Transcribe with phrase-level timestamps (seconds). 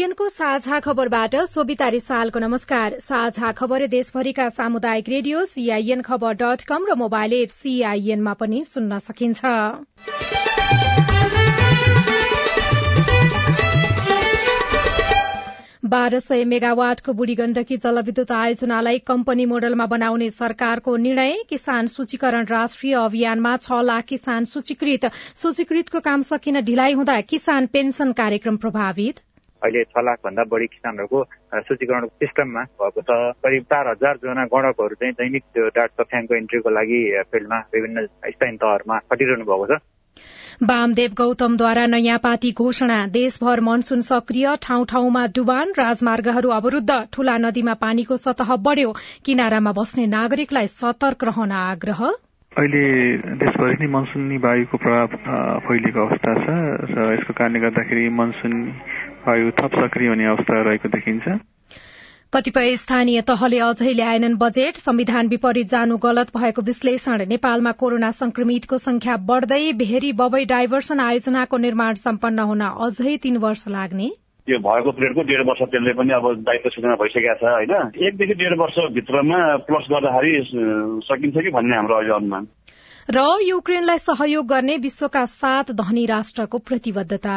[0.00, 6.86] सीआईएनको साझा खबरबाट सोभिता रिसालको नमस्कार। साझा खबर देशभरिका सामुदायिक radio CIN Khabar dot com
[6.88, 9.44] र मोबाइल एप सीआईएनमा पनि सुन्न सकिन्छ।
[15.84, 22.94] बाह्र सय मेगावाटको बुढी गण्डकी जलविद्युत आयोजनालाई कम्पनी मोडलमा बनाउने सरकारको निर्णय किसान सूचीकरण राष्ट्रिय
[22.98, 29.20] अभियानमा छ लाख किसान सूचीकृत। सूचीकृतको काम सकिन ढिलाइ हुँदा किसान पेन्सन कार्यक्रम प्रभावित।
[29.62, 31.18] अहिले छ लाख भन्दा बढी किसानहरूको
[31.68, 36.70] सूचीकरण सिस्टममा भएको छ। करिब चार हजार जना गणकहरू चाहिँ दैनिक त्यो डाटा तथ्याङ्क इन्ट्रीको
[36.70, 37.00] लागि
[37.32, 39.80] फिल्डमा विभिन्न स्थानीय तहहरूमा खटिरहनु भएको छ।
[40.68, 47.74] वामदेव गौतमद्वारा नयाँ पार्टी घोषणा। देशभर मनसून सक्रिय ठाउँ ठाउँमा डुबान राजमार्गहरू अवरूद्ध। ठूला नदीमा
[47.80, 48.90] पानीको सतह बढ़्यो।
[49.24, 52.02] किनारामा बस्ने नागरिकलाई सतर्क रहन आग्रह।
[52.52, 52.84] अहिले
[53.40, 55.08] देशभरि नै मनसुनी वायुको प्रभाव
[55.64, 56.46] फैलिएको अवस्था छ।
[56.92, 58.52] र यसको कारणले गर्दाखेरि मनसुन
[59.26, 61.38] वायु थप सक्रिय हुने अवस्था रहेको देखिन्छ।
[62.32, 68.78] कतिपय स्थानीय तहले अझै ल्याएनन् बजेट। संविधान विपरीत जानु गलत भएको विश्लेषण। नेपालमा कोरोना संक्रमितको
[68.78, 74.10] संख्या बढ़दै भेरी बबई डाइभर्सन आयोजनाको निर्माण सम्पन्न हुन अझै तीन वर्ष लाग्ने।
[74.48, 77.74] यो भएको पिरियडको डेढ वर्ष त्यसले पनि अब दायित्व सूचना भइसकेको छ होइन?
[78.06, 80.32] एकदेखि डेढ वर्षभित्रमा प्लस गर्दाखेरि
[81.04, 82.46] सकिन्छ कि भन्ने हाम्रो अहिले अनुमान।
[83.10, 87.36] र युक्रेनलाई सहयोग गर्ने विश्वका सात धनी राष्ट्रको प्रतिबद्धता।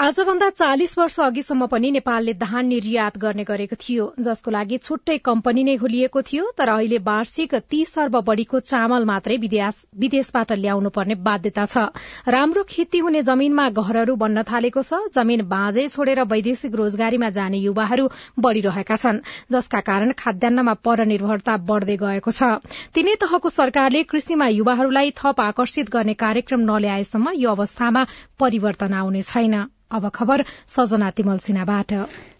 [0.00, 5.64] आजभन्दा चालिस वर्ष अघिसम्म पनि नेपालले धान निर्यात गर्ने गरेको थियो जसको लागि छुट्टै कम्पनी
[5.64, 11.64] नै खोलिएको थियो तर अहिले वार्षिक तीस अर्ब बढ़ीको चामल मात्रै विदेशबाट ल्याउनु पर्ने बाध्यता
[11.66, 11.82] छ।
[12.26, 18.08] राम्रो खेती हुने जमीनमा घरहरू बन्न थालेको छ जमीन बाँझै छोडेर वैदेशिक रोजगारीमा जाने युवाहरू
[18.38, 19.18] बढ़िरहेका छन्
[19.52, 22.48] जसका कारण खाद्यान्नमा परनिर्भरता बढ़दै गएको छ।
[22.94, 28.06] तीनै तहको सरकारले कृषिमा युवाहरूलाई थप आकर्षित गर्ने कार्यक्रम नल्याएसम्म यो अवस्थामा
[28.40, 29.60] परिवर्तन आउने छैन।
[29.90, 30.44] अब खबर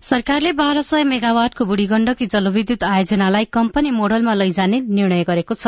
[0.01, 5.67] सरकारले बाह्र सय मेगावाटको बुढी गण्डकी जलविद्युत आयोजनालाई कम्पनी मोडलमा लैजाने निर्णय गरेको छ।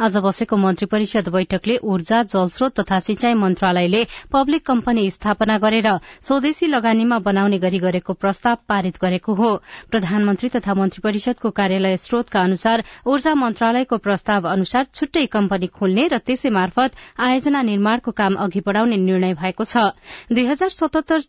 [0.00, 4.02] आज बसेको मन्त्री परिषद बैठकले ऊर्जा जलस्रोत तथा सिंचाई मन्त्रालयले
[4.32, 5.88] पब्लिक कम्पनी स्थापना गरेर
[6.22, 9.50] स्वदेशी लगानीमा बनाउने गरी गरेको प्रस्ताव पारित गरेको हो।
[9.90, 16.18] प्रधानमन्त्री तथा मन्त्री परिषदको कार्यालय स्रोतका अनुसार ऊर्जा मन्त्रालयको प्रस्ताव अनुसार छुट्टै कम्पनी खोल्ने र
[16.24, 19.92] त्यसै मार्फत आयोजना निर्माणको काम अघि बढ़ाउने निर्णय भएको छ।
[20.32, 20.70] दुई हजार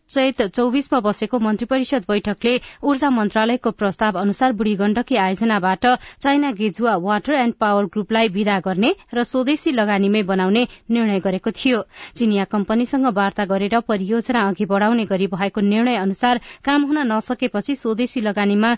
[0.08, 5.86] चैत चौविसमा बसेको मन्त्री परिषद बैठकले ऊर्जा मन्त्रालयको प्रस्ताव अनुसार बुढी गण्डकी आयोजनाबाट
[6.20, 11.82] चाइना गेजुवा वाटर एण्ड पावर ग्रुपलाई विदा गर्ने र स्वदेशी लगानीमै बनाउने निर्णय गरेको थियो।
[12.16, 18.20] चिनिया कम्पनीसँग वार्ता गरेर परियोजना अघि बढ़ाउने गरी भएको निर्णय अनुसार काम हुन नसकेपछि स्वदेशी
[18.20, 18.74] लगानीमा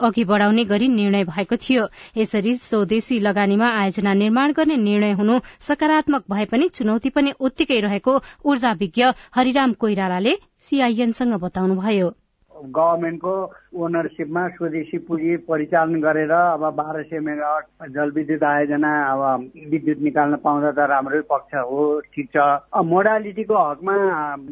[0.00, 6.24] अघि बढ़ाउने गरी निर्णय भएको थियो। यसरी स्वदेशी लगानीमा आयोजना निर्माण गर्ने निर्णय हुनु सकारात्मक
[6.30, 9.04] भए पनि चुनौती पनि उत्तिकै रहेको ऊर्जा विज्ञ
[9.36, 10.34] हरिराम कोइरालाले
[10.66, 12.10] सीआईएनसँग बताउनुभयो।
[12.74, 13.34] गभर्मेन्टको
[13.84, 20.70] ओनरसिपमा स्वदेशी पुँजी परिचालन गरेर अब बाह्र सय मेगावाट जलविद्युत आयोजना अब विद्युत निकाल्न पाउँदा
[20.72, 21.82] त राम्रै पक्ष हो
[22.14, 22.46] ठिक छ।
[22.86, 23.96] मोडालिटीको हकमा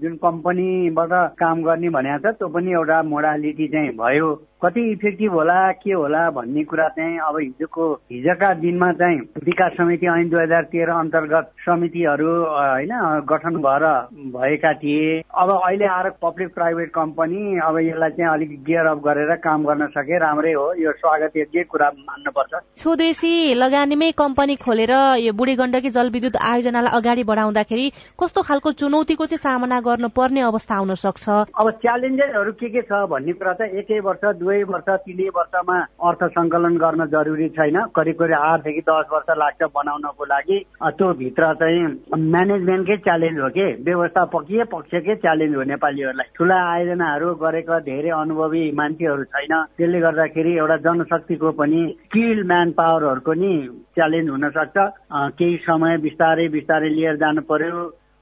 [0.03, 4.31] जुन कम्पनीबाट काम गर्ने भनेको छ त्यो पनि एउटा मोडालिटी चाहिँ भयो।
[4.63, 10.07] कति इफेक्टिभ होला के होला भन्ने कुरा चाहिँ अब हिजोको हिजोका दिनमा चाहिँ विकास समिति
[10.07, 12.93] ऐन दुई हजार तेह्र अन्तर्गत समितिहरू होइन
[13.31, 13.85] गठन भएर
[14.35, 19.35] भएका थिए। अब अहिले आएर पब्लिक प्राइभेट कम्पनी अब यसलाई चाहिँ अलिक गियर अप गरेर
[19.43, 24.95] काम गर्न सके। राम्रै हो यो स्वागत योग्य कुरा मान्नुपर्छ। स्वदेशी लगानीमै कम्पनी खोलेर
[25.27, 30.95] यो बुढी गण्डकी जलविद्युत आयोजनालाई अगाडि बढाउँदाखेरि कस्तो खालको चुनौतीको चाहिँ सामना गर्नुपर्ने अवस्था आउन
[30.95, 31.29] सक्छ?
[31.29, 35.77] अब च्यालेन्जेसहरू के के छ भन्ने कुरा चाहिँ एकै वर्ष दुवै वर्ष तिनै वर्षमा
[36.09, 40.59] अर्थ सङ्कलन गर्न जरुरी छैन। करिब करिब आठदेखि दस वर्ष लाग्छ बनाउनको लागि।
[40.99, 41.85] त्यो भित्र चाहिँ
[42.35, 43.67] म्यानेजमेन्टकै च्यालेन्ज हो कि?
[43.89, 50.77] व्यवस्थापकीय पक्षकै च्यालेन्ज हो नेपालीहरूलाई। ठुला आयोजनाहरू गरेका धेरै अनुभवी मान्छेहरू छैन। त्यसले गर्दाखेरि एउटा
[50.85, 53.53] जनशक्तिको पनि स्किल म्यान पावरहरूको नि
[53.97, 54.77] च्यालेन्ज हुन सक्छ
[55.41, 57.81] केही समय बिस्तारै बिस्तारै लिएर जानु पर्यो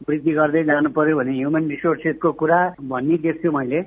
[0.08, 2.60] वृद्धि गर्दै जानु पर्यो भने ह्युमन रिसोर्सेसको कुरा
[2.90, 3.80] भन्ने देख्छु मैले।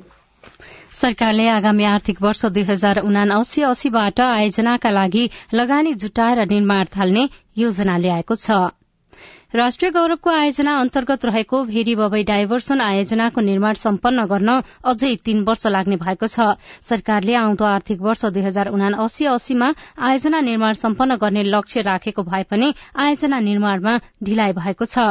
[0.94, 7.28] सरकारले आगामी आर्थिक वर्ष दुई हजार उना अस्सी अस्सीबाट आयोजनाका लागि लगानी जुटाएर निर्माण थाल्ने
[7.57, 8.60] योजना ल्याएको छ।
[9.53, 14.50] राष्ट्रिय गौरवको आयोजना अन्तर्गत रहेको भेरी बबई डाइभर्सन आयोजनाको निर्माण सम्पन्न गर्न
[14.83, 16.45] अझै तीन वर्ष लाग्ने भएको छ।
[16.81, 19.67] सरकारले आउँदो आर्थिक वर्ष दुई हजार उना अस्सी अस्सीमा
[20.01, 25.05] आयोजना निर्माण सम्पन्न गर्ने लक्ष्य राखेको भए पनि आयोजना निर्माणमा ढिलाइ भएको छ।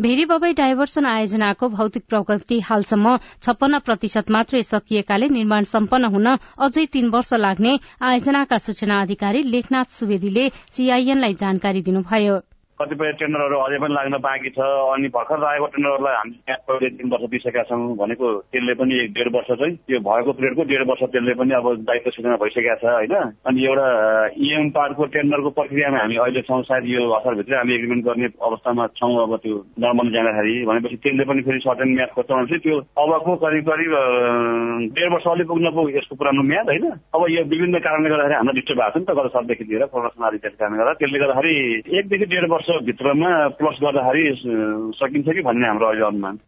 [0.00, 6.30] भेरी बबई डाइभर्सन आयोजनाको भौतिक प्रगति हालसम्म छप्पन्न प्रतिशत मात्रै सकिएकाले निर्माण सम्पन्न हुन
[6.60, 12.40] अझै तीन वर्ष लाग्ने आयोजनाका सूचना अधिकारी लेखनाथ सुवेदीले सीआईएनलाई जानकारी दिनुभयो।
[12.82, 14.60] कतिपय टेन्डरहरू अझै पनि लाग्न बाँकी छ
[14.92, 19.50] अनि भर्खर लागेको टेन्डरहरूलाई हामीले तिन वर्ष दिइसकेका छौँ भनेको त्यसले पनि एक डेढ वर्ष
[19.52, 23.14] चाहिँ त्यो भएको पिरियडको डेढ वर्ष त्यसले पनि अब दायित्व सूचना भइसकेका छ होइन?
[23.46, 23.86] अनि एउटा
[24.46, 29.12] इएम पार्टको टेन्डरको प्रक्रियामा हामी अहिले छौँ सायद यो असारभित्रै हामी एग्रिमेन्ट गर्ने अवस्थामा छौँ
[29.22, 33.70] अब त्यो नर्मल जाँदाखेरि भनेपछि त्यसले पनि फेरि सर्टेन म्याथ खोज्छ भनेपछि त्यो अबको करिब
[33.70, 33.92] करिब
[34.96, 36.86] डेढ वर्ष अलिक पुग्न पुग यसको पुरानो म्याद होइन?
[37.14, 40.26] अब यो विभिन्न कारणले गर्दाखेरि हामीलाई डिस्टर्ब भएको छ नि त गत सालदेखि लिएर कोरोना
[40.26, 41.54] आदि कारणले गर्दा त्यसले गर्दाखेरि
[41.98, 44.24] एकदेखि डेढ वर्ष भित्रमा प्लस गर्दाखेरि
[44.96, 46.38] सकिन्छ कि भन्ने हाम्रो अहिले अनुमान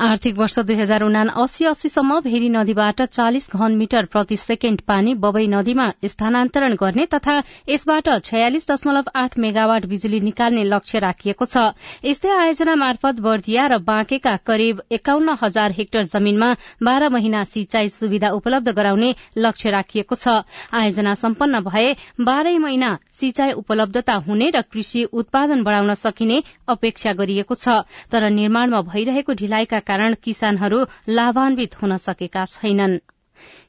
[0.00, 5.14] आर्थिक वर्ष दुई हजार उना अस्सी अस्सीसम्म भेरी नदीबाट चालिस घन मिटर प्रति सेकेण्ड पानी
[5.16, 7.36] बबई नदीमा स्थानान्तरण गर्ने तथा
[7.68, 11.64] यसबाट छयालिस दशमलव आठ मेगावाट बिजुली निकाल्ने लक्ष्य राखिएको छ।
[12.04, 18.30] यस्तै आयोजना मार्फत बर्दिया र बाँकेका करिब एकाउन्न हजार हेक्टर जमीनमा बाह्र महिना सिंचाई सुविधा
[18.38, 20.28] उपलब्ध गराउने लक्ष्य राखिएको छ।
[20.72, 27.54] आयोजना सम्पन्न भए बाह्रै महिना सिंचाई उपलब्धता हुने र कृषि उत्पादन बढ़ाउन सकिने अपेक्षा गरिएको
[27.56, 32.98] छ। तर निर्माणमा भइरहेको ढिलाइका कारण किसानहरू लाभान्वित हुन सकेका छैनन्।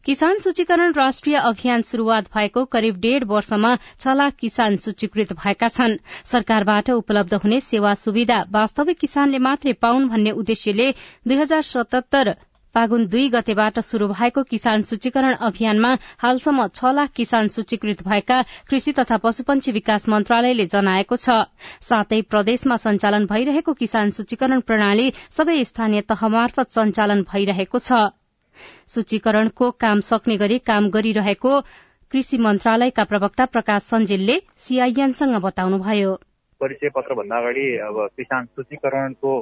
[0.05, 5.97] किसान सूचीकरण राष्ट्रिय अभियान शुरूआत भएको करिब डेढ़ वर्षमा छ लाख किसान सूचीकृत भएका छन्।
[6.25, 10.91] सरकारबाट उपलब्ध हुने सेवा सुविधा वास्तविक किसानले मात्रै पाउन् भन्ने उद्देश्यले
[11.27, 12.35] दुई हजार सतहत्तर
[12.75, 18.91] फागुन दुई गतेबाट शुरू भएको किसान सूचीकरण अभियानमा हालसम्म छ लाख किसान सूचीकृत भएका कृषि
[18.99, 21.37] तथा पशुपन्छी विकास मन्त्रालयले जनाएको छ।
[21.81, 25.07] साथै प्रदेशमा सञ्चालन भइरहेको किसान सूचीकरण प्रणाली
[25.37, 28.01] सबै स्थानीय तह मार्फत सञ्चालन भइरहेको छ।
[28.87, 31.53] सूचीकरणको काम सक्ने गरी काम गरिरहेको
[32.11, 36.13] कृषि मन्त्रालयका प्रवक्ता प्रकाश सञ्जेलले सीआईएनसँग बताउनुभयो।
[36.61, 39.35] परिचय पत्र भन्दा अगाडि अब किसान सूचीकरणको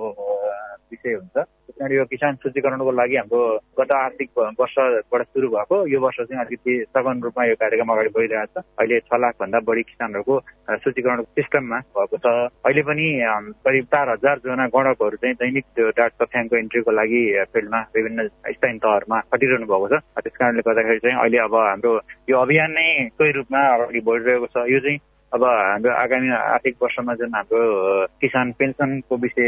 [0.91, 1.47] विषय हुन्छ।
[1.77, 3.41] त्यस यो किसान सूचीकरणको लागि हाम्रो
[3.79, 4.29] गत आर्थिक
[4.59, 8.99] वर्षबाट सुरु भएको यो वर्ष चाहिँ अलिकति सघन रूपमा यो कार्यक्रम अगाडि बढिरहेको छ। अहिले
[9.05, 10.35] छ लाखभन्दा बढी किसानहरूको
[10.83, 12.27] सूचीकरण सिस्टममा भएको छ।
[12.65, 13.07] अहिले पनि
[13.65, 17.21] करिब चार हजारजना गणकहरू चाहिँ दैनिक त्यो डाटा तथ्याङ्क इन्ट्रीको लागि
[17.53, 21.93] फिल्डमा विभिन्न स्थानीय तहहरूमा खटिरहनु भएको छ। त्यस कारणले गर्दाखेरि चाहिँ अहिले अब हाम्रो
[22.29, 24.99] यो अभियान नै सोही रूपमा अगाडि बढिरहेको छ। यो चाहिँ
[25.33, 27.59] अब हाम्रो आगामी आर्थिक वर्षमा जुन हाम्रो
[28.23, 29.47] किसान पेन्सनको विषय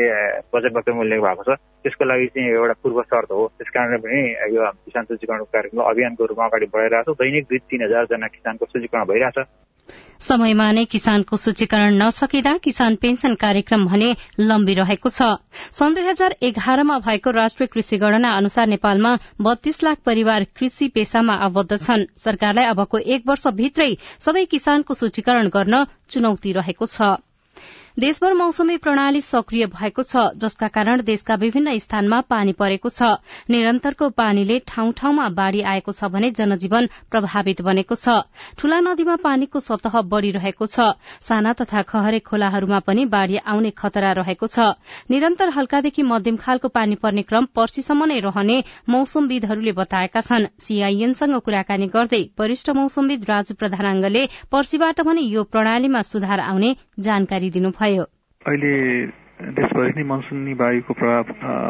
[0.51, 4.19] बजेट वक्तव्य उल्लेख भएको छ त्यसको लागि चाहिँ एउटा पूर्व शर्त हो। त्यस कारणले पनि
[4.55, 9.05] यो किसान सूचीकरण कार्यक्रम अभियानको रूपमा अगाडि बढाइरहेको छ। दैनिक दुई तीन हजारजना किसानको सूचीकरण
[9.07, 9.39] भइरहेछ।
[10.21, 14.09] समयमा नै किसानको सूचीकरण नसकिँदा किसान पेन्सन कार्यक्रम भने
[14.41, 15.29] लम्बिरहेको छ।
[15.77, 21.33] सन् दुई हजार एघारमा भएको राष्ट्रिय कृषि गणना अनुसार नेपालमा बत्तीस लाख परिवार कृषि पेसामा
[21.47, 27.15] आबद्ध छन्। सरकारलाई अबको एक वर्षभित्रै सबै किसानको सूचीकरण गर्न चुनौती रहेको छ।
[27.99, 33.07] देशभर मौसमी प्रणाली सक्रिय भएको छ जसका कारण देशका विभिन्न स्थानमा पानी परेको छ।
[33.49, 38.15] निरन्तरको पानीले ठाउँ ठाउँमा बाढ़ी आएको छ भने जनजीवन प्रभावित बनेको छ।
[38.55, 40.85] ठूला नदीमा पानीको सतह बढ़िरहेको छ।
[41.21, 44.79] साना तथा खहरे खोलाहरूमा पनि बाढ़ी आउने खतरा रहेको छ।
[45.11, 48.57] निरन्तर हल्कादेखि मध्यम खालको पानी पर्ने क्रम पर्सीसम्म नै रहने
[48.89, 56.47] मौसमविदहरूले बताएका छन्। सीआईएनसँग कुराकानी गर्दै वरिष्ठ मौसमविद राजु प्रधानाङ्गले पर्सीबाट भने यो प्रणालीमा सुधार
[56.47, 58.73] आउने जानकारी दिनुभयो। अहिले
[59.51, 61.23] देशभरि नै मनसुनी वायुको प्रभाव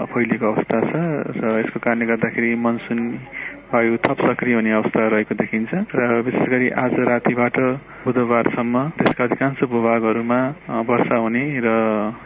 [0.05, 1.01] फैलिएको अवस्था छ
[1.37, 2.99] र यसको कारणले गर्दाखेरि मनसुन
[3.69, 7.57] वायु थप सक्रिय हुने अवस्था रहेको देखिन्छ र विशेष गरी आज रातिबाट
[8.01, 10.39] बुधबारसम्म देशका अधिकांश भूभागहरूमा
[10.89, 11.69] वर्षा हुने र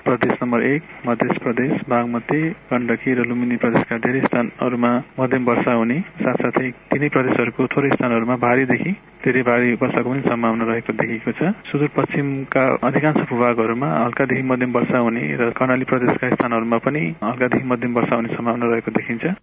[0.06, 6.00] प्रदेश नम्बर एक मध्य प्रदेश बागमती गण्डकी र लुम्बिनी प्रदेशका धेरै स्थानहरूमा मध्यम वर्षा हुने
[6.24, 8.96] साथसाथै तिनै प्रदेशहरूको थोरै स्थानहरूमा भारीदेखि
[9.28, 15.24] धेरै भारी वर्षाको पनि सम्भावना रहेको देखिएको छ। सुदूरपश्चिमका अधिकांश भूभागहरूमा हल्कादेखि मध्यम वर्षा हुने
[15.36, 19.36] र कर्णाली प्रदेशका स्थानहरूमा पनि हल्कादेखि मध्यम वर्षा हुने सम्भावना रहेको देखिन्छ।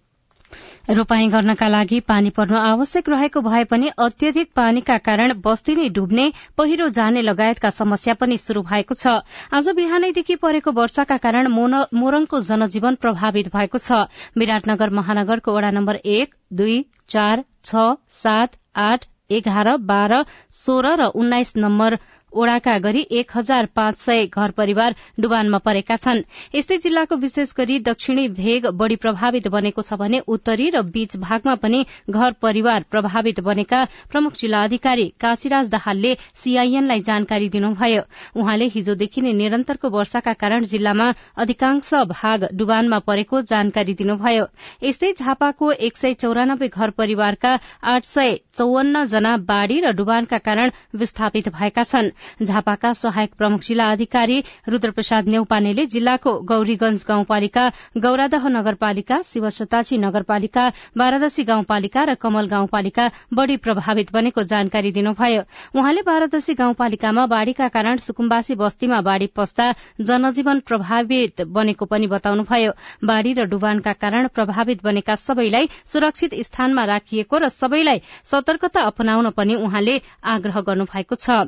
[0.89, 6.25] रोपाई गर्नका लागि पानी पर्नु आवश्यक रहेको भए पनि अत्यधिक पानीका कारण बस्ती नै डुब्ने
[6.57, 9.13] पहिरो जाने लगायतका समस्या पनि शुरू भएको छ।
[9.53, 14.01] आज बिहानैदेखि परेको वर्षाका कारण मोरङको जनजीवन प्रभावित भएको छ।
[14.35, 16.77] विराटनगर महानगरको वड़ा नम्बर एक दुई
[17.09, 17.85] चार छ
[18.17, 20.23] सात आठ एघार बाह्र
[20.55, 21.97] सोह्र र उन्नाइस नम्बर
[22.33, 26.21] ओड़ाका गरी एक हजार पाँच सय घर परिवार डुबानमा परेका छन्।
[26.55, 31.55] यस्तै जिल्लाको विशेष गरी दक्षिणी भेग बढ़ी प्रभावित बनेको छ भने उत्तरी र बीच भागमा
[31.55, 38.01] पनि घर परिवार प्रभावित बनेका प्रमुख जिल्ला अधिकारी काशीराज दाहालले सीआईएनलाई जानकारी दिनुभयो।
[38.35, 44.45] उहाँले हिजोदेखि नै निरन्तरको वर्षाका कारण जिल्लामा अधिकांश भाग डुबानमा परेको जानकारी दिनुभयो।
[44.83, 50.71] यस्तै झापाको एक सय चौरानब्बे घर परिवारका आठ सय चौवन्न जना बाढ़ी र डुबानका कारण
[50.95, 52.11] विस्थापित भएका छन्।
[52.43, 61.43] झापाका सहायक प्रमुख जिल्ला अधिकारी रूद्रप्रसाद नेउपानेले जिल्लाको गौरीगंज गाउँपालिका गौरादह नगरपालिका शिवशताची नगरपालिका बारादशी
[61.43, 65.41] गाउँपालिका र कमल गाउँपालिका बढ़ी प्रभावित बनेको जानकारी दिनुभयो।
[65.75, 72.71] उहाँले बारादशी गाउँपालिकामा बाढ़ीका कारण सुकुम्बासी बस्तीमा बाढ़ी पस्दा जनजीवन प्रभावित बनेको पनि बताउनुभयो।
[73.03, 79.55] बाढ़ी र डुबानका कारण प्रभावित बनेका सबैलाई सुरक्षित स्थानमा राखिएको र सबैलाई सतर्कता अपनाउन पनि
[79.55, 81.47] उहाँले आग्रह गर्नुभएको छ।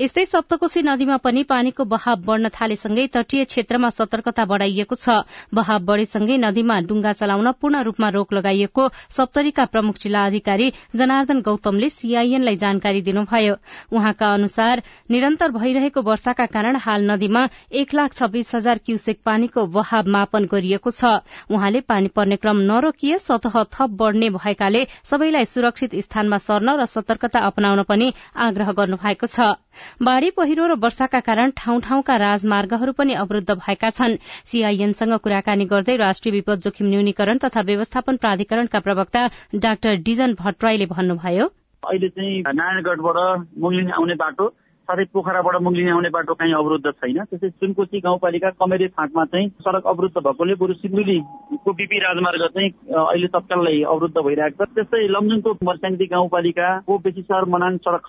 [0.00, 5.22] यस्तै सप्तकोशी नदीमा पनि पानीको बहाव बढ़न थालेसँगै तटीय क्षेत्रमा सतर्कता बढ़ाइएको छ।
[5.54, 11.88] बहाव बढ़ेसँगै नदीमा डुंगा चलाउन पूर्ण रूपमा रोक लगाइएको सप्तरीका प्रमुख जिल्ला अधिकारी जनार्दन गौतमले
[11.90, 13.54] सीआईएनलाई जानकारी दिनुभयो।
[13.92, 20.08] उहाँका अनुसार निरन्तर भइरहेको वर्षाका कारण हाल नदीमा एक लाख छब्बीस हजार क्यूसेक पानीको बहाव
[20.10, 21.14] मापन गरिएको छ।
[21.50, 27.40] उहाँले पानी पर्ने क्रम नरोकिए सतह थप बढ़ने भएकाले सबैलाई सुरक्षित स्थानमा सर्न र सतर्कता
[27.46, 29.61] अपनाउन पनि आग्रह गर्नुभएको छ।
[30.02, 35.96] बाढ़ी पहिरो र वर्षाका कारण ठाउँ ठाउँका राजमार्गहरू पनि अवरूद्ध भएका छन्। सीआईएनसँग कुराकानी गर्दै
[35.96, 39.26] राष्ट्रिय विपद जोखिम न्यूनीकरण तथा व्यवस्थापन प्राधिकरणका प्रवक्ता
[39.58, 41.46] डाक्टर डिजन भट्टराईले भन्नुभयो।
[41.82, 44.48] अहिले चाहिँ नारायणगढबाट मुगलिङ आउने बाटो
[44.88, 49.86] साथै पोखराबाट मुगलिङ आउने बाटो कहीँ अवरुद्ध छैन। त्यसै सुनकोशी गाउँपालिका कमेरे फाँटमा चाहिँ सडक
[49.86, 56.06] अवरुद्ध भएकोले बरु सिन्धुलीको बिपी राजमार्ग चाहिँ अहिले तत्कालै अवरुद्ध भइरहेको छ। त्यस्तै लमजुङको मर्स्याङ्दी
[56.14, 58.06] गाउँपालिकाको बेसी सहर मनाङ सडक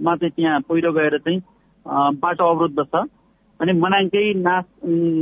[0.00, 1.40] खण्डमा चाहिँ त्यहाँ पहिरो गएर चाहिँ
[2.16, 3.04] बाटो अवरुद्ध छ
[3.60, 4.64] अनि मनाङकै नास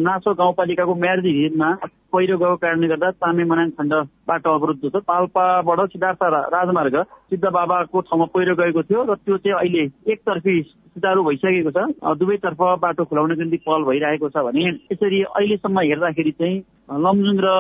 [0.07, 1.71] नासो गाउँपालिकाको म्यार्जी हिलमा
[2.15, 3.95] पहिरो गएको कारणले गर्दा तामे मनाङ खण्ड
[4.29, 6.23] बाटो अवरुद्ध छ पाल्पाबाट सिद्धार्थ
[6.55, 9.83] राजमार्ग सिद्ध बाबाको ठाउँमा पहिरो गएको थियो र त्यो चाहिँ अहिले
[10.13, 11.79] एकतर्फी सुचारू भइसकेको छ।
[12.19, 16.57] दुवैतर्फ बाटो खुलाउने निम्ति पहल भइरहेको छ भने यसरी अहिलेसम्म हेर्दाखेरि चाहिँ
[17.03, 17.51] लमजुङ र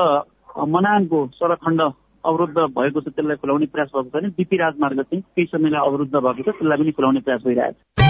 [0.75, 1.81] मनाङको सडक खण्ड
[2.29, 6.15] अवरुद्ध भएको छ त्यसलाई खुलाउने प्रयास भएको छ भने बिपी राजमार्ग चाहिँ केही समयलाई अवरुद्ध
[6.17, 8.08] भएको छ त्यसलाई पनि खुलाउने प्रयास भइरहेको छ।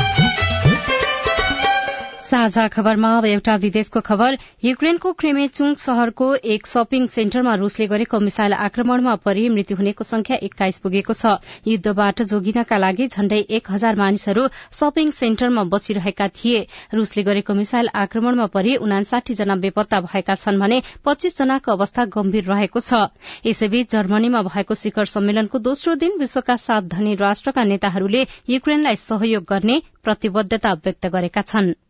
[2.29, 8.53] साझा खबरमा अब एउटा विदेशको खबर। युक्रेनको क्रेमेचुङ शहरको एक शपिङ सेन्टरमा रूसले गरेको मिसाइल
[8.67, 11.33] आक्रमणमा परि मृत्यु हुनेको संख्या एक्काइस पुगेको छ।
[11.67, 14.45] युद्धबाट जोगिनका लागि झण्डै एक हजार मानिसहरू
[14.81, 16.61] शपिङ सेन्टरमा बसिरहेका थिए।
[16.95, 22.53] रूसले गरेको मिसाइल आक्रमणमा परि उनासाठी जना बेपत्ता भएका छन् भने पच्चीस जनाको अवस्था गम्भीर
[22.53, 23.03] रहेको छ।
[23.47, 29.83] यसैबीच जर्मनीमा भएको शिखर सम्मेलनको दोस्रो दिन विश्वका सात धनी राष्ट्रका नेताहरूले युक्रेनलाई सहयोग गर्ने
[30.05, 31.88] प्रतिबद्धता व्यक्त गरेका छनृ।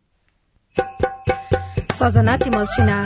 [1.99, 2.99] सजना तिमल सिन्हा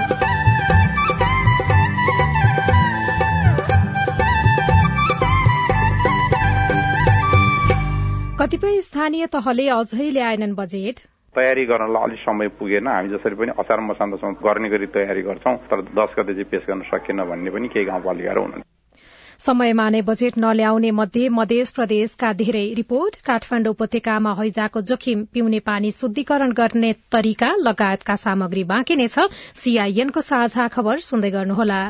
[8.39, 10.99] कतिपय स्थानीय तहले अझै ल्याएनन् बजेट।
[11.35, 15.81] तयारी गर्नलाई अलिक समय पुगेन। हामी जसरी पनि असार मसान्तसम्म गर्ने गरी तयारी गर्छौं तर
[15.97, 18.72] दस गते चाहिँ पेश गर्न सकिएन भन्ने पनि केही गाउँपालिकाहरू हुनुहुन्छ।
[19.39, 25.91] समयमा नै बजेट नल्याउने मध्ये मध्य प्रदेशका धेरै रिपोर्ट। काठमाण्डु उपत्यकामा हैजाको जोखिम पिउने पानी
[25.91, 31.81] शुद्धिकरण गर्ने तरिका लगायतका सामग्री बाँकी नै छ। सीआईएनको साझा खबर सुन्दै गर्नुहोला।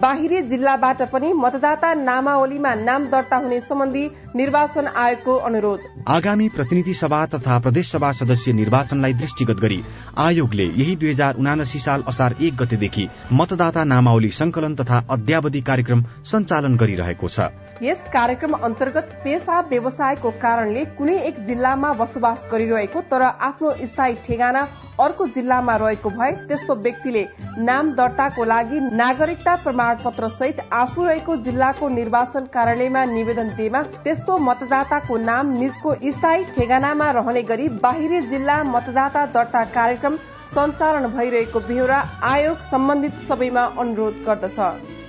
[0.00, 4.04] बाहिरी जिल्लाबाट पनि मतदाता नामावलीमा नाम दर्ता हुने सम्बन्धी
[4.36, 9.80] निर्वाचन आयोगको अनुरोध। आगामी प्रतिनिधि सभा तथा प्रदेश सभा सदस्य निर्वाचनलाई दृष्टिगत गरी
[10.18, 16.04] आयोगले यही दुई हजार उनासी साल असार एक गतेदेखि मतदाता नामावली संकलन तथा अध्यावधि कार्यक्रम
[16.24, 17.50] सञ्चालन गरिरहेको छ।
[17.82, 24.66] यस कार्यक्रम अन्तर्गत पेसा व्यवसायको कारणले कुनै एक जिल्लामा बसोबास गरिरहेको तर आफ्नो स्थायी ठेगाना
[25.00, 27.24] अर्को जिल्लामा रहेको भए त्यस्तो व्यक्तिले
[27.68, 29.54] नाम दर्ताको लागि नागरिकता
[29.94, 37.10] प्रमाणपत्र सहित आफू रहेको जिल्लाको निर्वाचन कार्यालयमा निवेदन दिएमा त्यस्तो मतदाताको नाम निजको स्थायी ठेगानामा
[37.10, 40.16] रहने गरी बाहिरी जिल्ला मतदाता दर्ता कार्यक्रम
[40.54, 44.58] सञ्चालन भइरहेको बेहोरा आयोग सम्बन्धित सबैमा अनुरोध गर्दछ।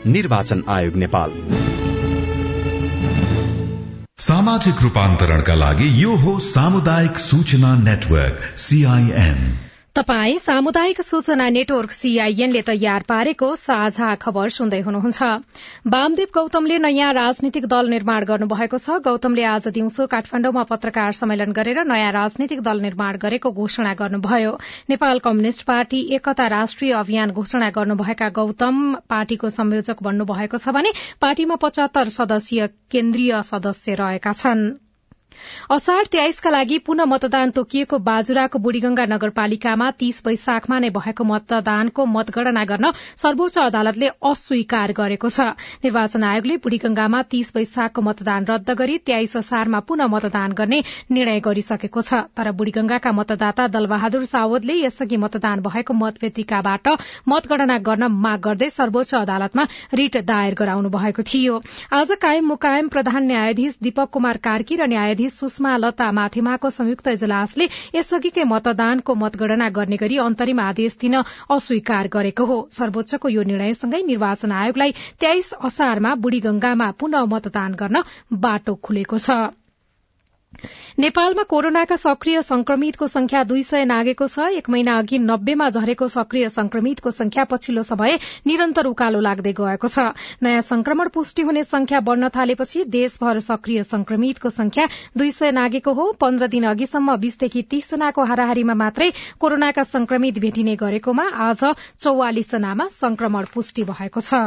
[0.07, 1.31] निर्वाचन आयोग नेपाल।
[4.17, 13.03] सामाजिक रूपान्तरणका लागि यो हो सामुदायिक सूचना नेटवर्क सीआईएन तपाई सामुदायिक सूचना नेटवर्क सीआईएनले तयार
[13.07, 15.23] पारेको साझा खबर सुन्दै हुनुहुन्छ।
[15.87, 21.83] वामदेव गौतमले नयाँ राजनीतिक दल निर्माण गर्नुभएको छ। गौतमले आज दिउँसो काठमाण्डुमा पत्रकार सम्मेलन गरेर
[21.83, 24.53] नयाँ राजनीतिक दल निर्माण गरेको घोषणा गर्नुभयो।
[24.89, 28.79] नेपाल कम्युनिष्ट पार्टी एकता राष्ट्रिय अभियान घोषणा गर्नुभएका गौतम
[29.11, 34.71] पार्टीको संयोजक बन्नुभएको छ भने पार्टीमा पचहत्तर सदस्यीय केन्द्रीय सदस्य रहेका छनृ।
[35.71, 42.63] असार तेइसका लागि पुनः मतदान तोकिएको बाजुराको बुढ़ीगंगा नगरपालिकामा तीस वैशाखमा नै भएको मतदानको मतगणना
[42.65, 45.47] गर्न सर्वोच्च अदालतले अस्वीकार गरेको छ।
[45.83, 52.01] निर्वाचन आयोगले बुढ़ीगंगामा तीस वैशाखको मतदान रद्द गरी तेइस असारमा पुनः मतदान गर्ने निर्णय गरिसकेको
[52.01, 56.87] छ। तर बुढ़ीगंगाका मतदाता दलबहादुर सावदले यसअघि मतदान भएको मतपेटिकाबाट
[57.27, 61.61] मतगणना गर्न माग गर्दै सर्वोच्च अदालतमा रिट दायर गराउनु भएको थियो।
[61.93, 67.07] आज कायम मुकायम प्रधान न्यायाधीश दीपक कुमार कार्की र न्यायाधीश न्यायाधीश सुषमा लता माथेमाको संयुक्त
[67.07, 71.15] इजलासले यसअघिकै मतदानको मतगणना गर्ने गरी अन्तरिम आदेश दिन
[71.49, 78.01] अस्वीकार गरेको हो। सर्वोच्चको यो निर्णयसँगै निर्वाचन आयोगलाई तेइस असारमा बुढ़ीगंगामा पुनः मतदान गर्न
[78.33, 79.60] बाटो खुलेको छ।
[80.99, 86.49] नेपालमा कोरोनाका सक्रिय संक्रमितको संख्या दुई सय नागेको छ। एक महिना अघि नब्बेमा झरेको सक्रिय
[86.49, 90.05] संक्रमितको संख्या पछिल्लो समय निरन्तर उकालो लाग्दै गएको छ।
[90.43, 96.11] नयाँ संक्रमण पुष्टि हुने संख्या बढ़न थालेपछि देशभर सक्रिय संक्रमितको संख्या दुई सय नागेको हो।
[96.21, 101.63] पन्ध्र दिन अघिसम्म बीसदेखि तीस जनाको हाराहारीमा मात्रै कोरोनाका संक्रमित भेटिने गरेकोमा आज
[101.99, 104.43] चौवालिस जनामा संक्रमण पुष्टि भएको छ।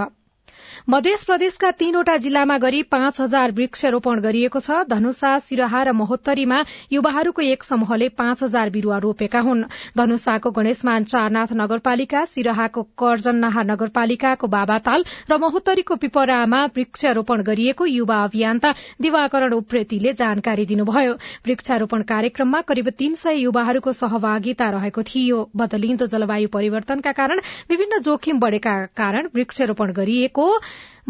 [0.88, 6.58] मध्य प्रदेशका तीनवटा जिल्लामा गरी पाँच हजार वृक्षरोपण गरिएको छ। धनुषा सिरहा र महोत्तरीमा
[6.92, 9.62] युवाहरूको एक समूहले पाँच हजार बिरूवा रोपेका हुन्।
[9.96, 18.74] धनुषाको गणेशमान चारनाथ नगरपालिका सिरहाको कर्जन्नाहा नगरपालिकाको बाबाताल र महोत्तरीको पिपरामा वृक्षारोपण गरिएको युवा अभियन्ता
[19.00, 21.12] दिवाकरण उप्रेतीले जानकारी दिनुभयो।
[21.46, 27.40] वृक्षारोपण कार्यक्रममा करिब तीन सय युवाहरूको सहभागिता रहेको थियो। बदलिन्दो जलवायु परिवर्तनका कारण
[27.70, 30.46] विभिन्न जोखिम बढ़ेका कारण वृक्षारोपण गरिएको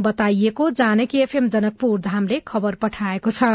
[0.00, 3.54] बताइएको जानकी एफएम जनकपुर धामले खबर पठाएको छ।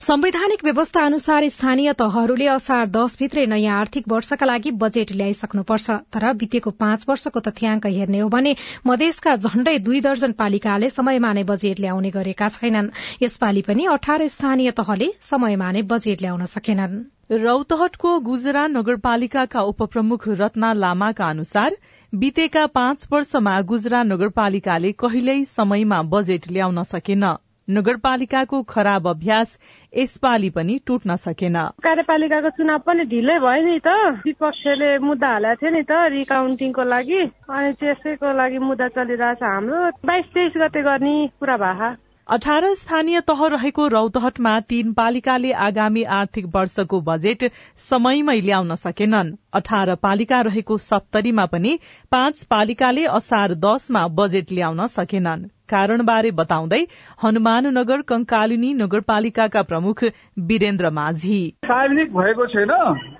[0.00, 6.70] संवैधानिक व्यवस्था अनुसार स्थानीय तहहरूले असार दशभित्रै नयाँ आर्थिक वर्षका लागि बजेट ल्याइसक्नुपर्छ तर बितेको
[6.80, 8.54] पाँच वर्षको तथ्याङ्क हेर्ने हो भने
[8.86, 12.90] मधेसका झण्डै दुई दर्जन पालिकाले समयमा नै बजेट ल्याउने गरेका छैनन्।
[13.22, 16.98] यसपालि पनि अठार स्थानीय तहले समयमा नै बजेट ल्याउन सकेनन्।
[17.44, 21.76] रौतहटको गुजरा नगरपालिकाका उपप्रमुख रत्ना लामाका अनुसार
[22.12, 27.22] बितेका पाँच वर्षमा गुजरा नगरपालिकाले कहिल्यै समयमा बजेट ल्याउन सकेन।
[27.68, 29.58] नगरपालिकाको खराब अभ्यास
[29.92, 33.94] यसपालि पनि टुट्न सकेन। कार्यपालिकाको चुनाव पनि ढिलै भयो नि त।
[34.26, 40.34] विपक्षले मुद्दा हालेको थियो नि त रिकाउन्टिङको लागि। अनि त्यसैको लागि मुद्दा चलिरहेछ हाम्रो। बाइस
[40.34, 41.94] तेइस गते गर्ने कुरा भए।
[42.30, 47.42] अठार स्थानीय तह रहेको रौतहटमा तीन पालिकाले आगामी आर्थिक वर्षको बजेट
[47.80, 51.78] समयमै ल्याउन सकेनन्। अठार पालिका रहेको सप्तरीमा पनि
[52.12, 56.80] पाँच पालिकाले असार दशमा बजेट ल्याउन सकेनन्। कारणबारे बताउँदै
[57.22, 60.04] हनुमान नगर कंकालिनी नगरपालिकाका प्रमुख
[60.46, 62.72] वीरेन्द्र माझी। सार्वजनिक भएको छैन।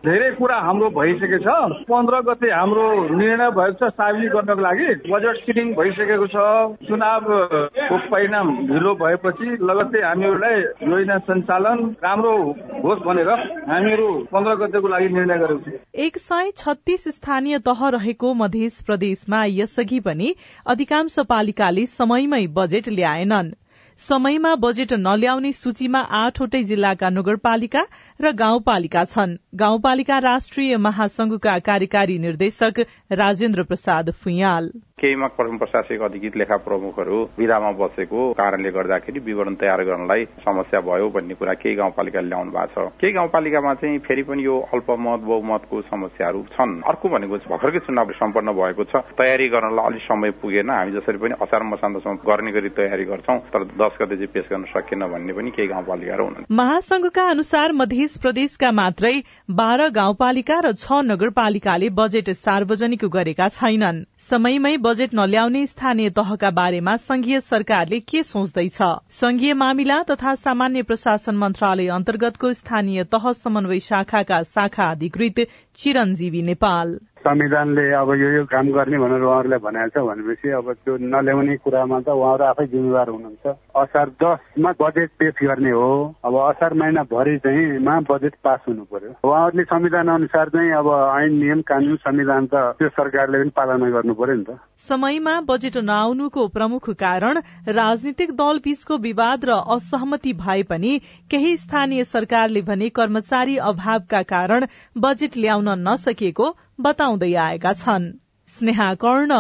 [0.05, 5.37] धेरै कुरा हाम्रो भइसकेको छ। पन्ध्र गते हाम्रो निर्णय भएको छ सार्वजनिक गर्नको लागि। बजेट
[5.45, 6.45] सिटिङ भइसकेको छ।
[6.89, 10.59] चुनावको परिणाम ढिलो भएपछि लगत्तै हामीहरूलाई
[10.89, 12.33] योजना सञ्चालन राम्रो
[12.81, 13.31] होस् भनेर
[13.69, 19.45] हामीहरू पन्ध्र गतेको लागि निर्णय गरेको छौँ। एक सय छत्तीस स्थानीय तह रहेको मध्य प्रदेशमा
[19.53, 20.35] यसअघि पनि
[20.67, 23.53] अधिकांश पालिकाले समयमै बजेट ल्याएनन्।
[24.01, 27.83] समयमा बजेट नल्याउने सूचीमा आठवटै जिल्लाका नगरपालिका
[28.21, 32.81] र गाउँपालिका छन्। गाउँपालिका राष्ट्रिय महासंघका कार्यकारी निर्देशक
[33.15, 40.25] राजेन्द्र प्रसाद फुयाल केहीमा प्रशासनिक अधिकृत लेखा प्रमुखहरू विधामा बसेको कारणले गर्दाखेरि विवरण तयार गर्नलाई
[40.45, 44.57] समस्या भयो भन्ने कुरा केही गाउँपालिकाले ल्याउनु भएको छ। केही गाउँपालिकामा चाहिँ फेरि पनि यो
[44.75, 50.31] अल्पमत बहुमतको समस्याहरू छन्। अर्को भनेको भर्खरकै चुनाव सम्पन्न भएको छ। तयारी गर्नलाई अलिक समय
[50.43, 54.47] पुगेन। हामी जसरी पनि असार मसान्तसम्म गर्ने गरी तयारी गर्छौं तर दस गते चाहिँ पेश
[54.53, 59.17] गर्न सकेन भन्ने पनि केही गाउँपालिकाहरू हुन् महासंघका अनुसार मध्य प्रदेशका मात्रै
[59.51, 66.97] बाह्र गाउँपालिका र छ नगरपालिकाले बजेट सार्वजनिक गरेका छैनन्। समयमै बजेट नल्याउने स्थानीय तहका बारेमा
[66.97, 68.79] संघीय सरकारले के सोच्दैछ?
[69.11, 76.99] संघीय मामिला तथा सामान्य प्रशासन मन्त्रालय अन्तर्गतको स्थानीय तह समन्वय शाखाका शाखा अधिकृत चिरञ्जीवी नेपाल।
[77.21, 82.01] संविधानले अब यो यो काम गर्ने भनेर उहाँहरूले भनेको छ भनेपछि अब त्यो नल्याउने कुरामा
[82.01, 85.91] त उहाँहरू आफै जिम्मेवार हुनुहुन्छ। असार दसमा बजेट पेश गर्ने हो।
[86.25, 90.89] अब असार महिना भरि चाहिँ मा बजेट पास हुनु पर्यो। उहाँहरूले संविधान अनुसार चाहिँ अब
[91.21, 95.77] ऐन नियम कानून संविधान त त्यो सरकारले पनि पालना गर्नु पर्यो नि त। समयमा बजेट
[95.85, 100.99] नआउनुको प्रमुख कारण राजनीतिक दल बीचको विवाद र असहमति भए पनि
[101.31, 104.67] केही स्थानीय सरकारले भने कर्मचारी अभावका कारण
[104.99, 106.49] बजेट ल्याउन नसकिएको
[106.83, 108.11] बताउँदै आएका छन्।
[108.49, 109.39] स्नेहा कर्ण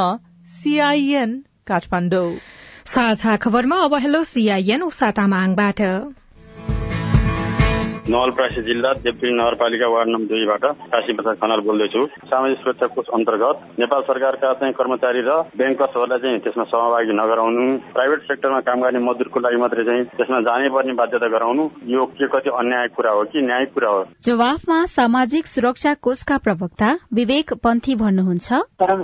[0.54, 1.30] सीआईएन
[1.66, 2.30] काठमाडौँ।
[2.86, 5.80] साझा खबरमा अब हेलो सीआईएन उषा तामाङबाट।
[8.10, 13.56] नवलपरासी जिल्ला देवपिङ नगरपालिका वार्ड नम्बर दुईबाट काशी प्रसाद खनाल बोल्दैछु। सामाजिक सुरक्षा कोष अन्तर्गत
[13.78, 19.40] नेपाल सरकारका चाहिँ कर्मचारी र ब्याङ्कर्सहरूलाई चाहिँ त्यसमा सहभागी नगराउनु प्राइभेट सेक्टरमा काम गर्ने मजदुरको
[19.46, 23.38] लागि मात्रै चाहिँ त्यसमा जानै पर्ने बाध्यता गराउनु यो के कति अन्याय कुरा हो कि
[23.46, 24.00] न्यायिक कुरा हो?
[24.26, 28.48] जवाफमा सामाजिक सुरक्षा कोषका प्रवक्ता विवेक पन्थी भन्नुहुन्छ।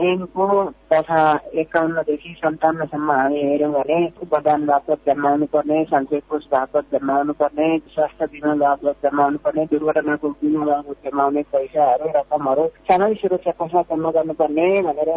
[0.06, 0.46] ऐनको
[0.90, 1.20] तथा
[1.62, 8.26] एकाउन्नदेखि सन्ताउन्नसम्म हामी हेऱ्यौँ भने उपदान बापत जमाउनु पर्ने सञ्चय कोष बापत जमाउनु पर्ने स्वास्थ्य
[8.34, 15.10] बिमा बापत जमाउनु पर्ने दुर्घटनाको बिमा जमाउने पैसाहरू रकमहरू सामाजिक सुरक्षा कोषमा जम्मा गर्नुपर्ने भनेर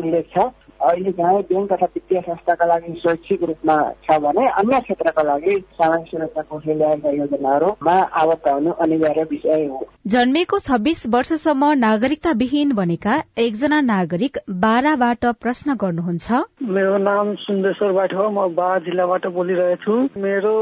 [0.00, 0.38] उल्लेख छ।
[0.80, 6.10] अहिले जहाँ ब्याङ्क तथा वित्तीय संस्थाका लागि शैक्षिक रूपमा छ भने अन्य क्षेत्रका लागि सामाजिक
[6.10, 13.80] सुरक्षा कोषले ल्याएका योजनाहरूमा आबद्ध हुनु अनिवार्य विषय हो। जन्मेको छब्बीस वर्षसम्म नागरिकताविहीन बनेका एकजना
[13.80, 20.54] नागरिक बाराबाट प्रश्न गर्नुहुन्छ। मेरो नाम सुन्देश्वर बाट हो म बारा जिल्लाबाट बोलिरहेछु। मेरो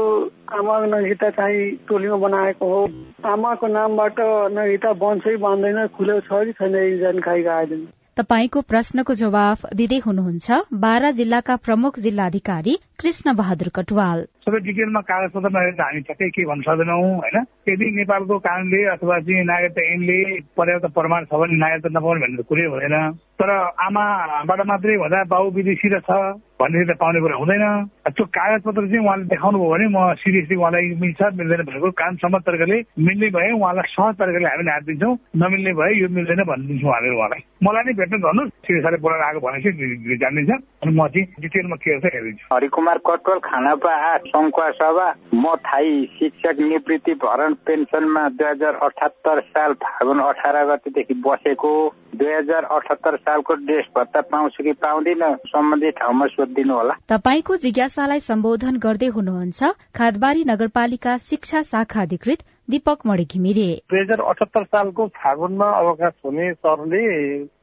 [0.53, 2.81] आमा नगिता चाहिँ टोलीमा बनाएको हो।
[3.25, 4.19] आमाको नामबाट
[4.57, 7.85] नगिता बन्छ बाँध्दैन खुलेको छ कि छैन जानकारी आइदिनु
[8.17, 15.31] तपाईँको प्रश्नको जवाफ दिँदै हुनुहुन्छ बारा जिल्लाका प्रमुख जिल्लाधिकारी कृष्ण बहादुर कटवाल। सबै डिटेलमा कागज
[15.35, 17.37] पत्रमा हेरेर हामी ठ्याक्कै के भन्न सक्दैनौँ होइन?
[17.67, 20.17] यदि नेपालको कानूनले अथवा चाहिँ नागरिकता ऐनले
[20.55, 22.95] पर्याप्त प्रमाण छ भने नागरिकता नपाउने भन्ने कुरै हुँदैन।
[23.37, 23.49] तर
[23.85, 26.11] आमाबाट मात्रै भन्दा बाउ विदेशी र छ
[26.57, 27.65] भन्ने त पाउने कुरा हुँदैन।
[28.07, 32.39] त्यो कागज पत्र चाहिँ उहाँले देखाउनु भयो भने म सिरियसली उहाँलाई मिल्छ मिल्दैन भनेको कानुनसम्म
[32.47, 37.15] तरिकाले मिल्ने भए उहाँलाई सहज तरिकाले हामीले हात दिन्छौँ नमिल्ने भए यो मिल्दैन भनिदिन्छौँ हामीले
[37.19, 41.91] उहाँलाई। मलाई नै भेट्न भन्नुहोस् सिरियसले बोलाएर आएको भनेपछि जानिदिन्छ अनि म चाहिँ डिटेलमा के
[42.07, 43.93] हेरिदिन्छु। हरिकुमार कटोल खानापा
[44.37, 51.13] सङ्खुवा सभा म थाई शिक्षक निवृत्ति भरण पेन्सनमा दुई हजार अठहत्तर साल फागुन अठार गतेदेखि
[51.25, 51.71] बसेको।
[52.15, 58.19] दुई हजार अठहत्तर सालको ड्रेस भत्ता पाउँछु कि पाउँदिन सम्बन्धित ठाउँमा सोधिदिनु होला। तपाईँको जिज्ञासालाई
[58.29, 65.07] सम्बोधन गर्दै हुनुहुन्छ खादबारी नगरपालिका शिक्षा शाखा अधिकृत दीपक मणि घिमिरे दुई हजार अठहत्तर सालको
[65.15, 67.03] फागुनमा अवकाश हुने सरले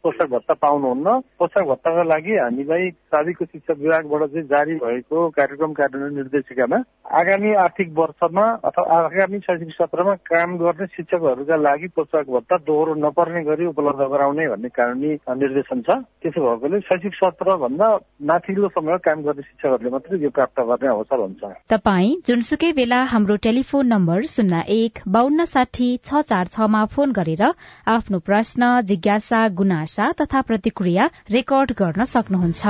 [0.05, 6.14] पोषक भत्ता पाउनुहुन्न। पोषक भत्ताका लागि हामीलाई प्राविधिक शिक्षा विभागबाट चाहिँ जारी भएको कार्यक्रम कार्यान्वयन
[6.14, 6.79] निर्देशिकामा
[7.21, 13.45] आगामी आर्थिक वर्षमा अथवा आगामी शैक्षिक सत्रमा काम गर्ने शिक्षकहरूका लागि पोषक भत्ता दोहोरो नपर्ने
[13.45, 17.88] गरी उपलब्ध गराउने भन्ने कानुनी निर्देशन छ। त्यसो भएकोले शैक्षिक सत्र भन्दा
[18.29, 23.37] माथिल्लो समय काम गर्ने शिक्षकहरूले मात्रै यो प्राप्त गर्ने अवसर हुन्छ। तपाई जुनसुकै बेला हाम्रो
[23.49, 27.43] टेलिफोन नम्बर शून्य एक बान्न साठी छ चार छमा फोन गरेर
[27.89, 32.63] आफ्नो प्रश्न जिज्ञासा गुनासा तथा प्रतिक्रिया रेकर्ड गर्न सक्नुहुन्छ।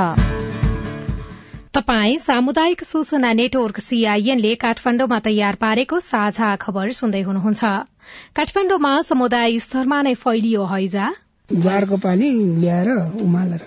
[1.75, 7.63] तपाई सामुदायिक सूचना नेटवर्क सीआईएनले काठमाण्डुमा तयार पारेको साझा खबर सुन्दै हुनुहुन्छ।
[8.39, 11.07] काठमाण्डुमा समुदाय स्तरमा नै फैलियो हैजा।
[11.51, 12.89] जाडको पानी ल्याएर
[13.23, 13.63] उमालेर